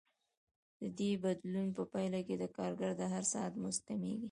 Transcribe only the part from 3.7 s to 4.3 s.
کمېږي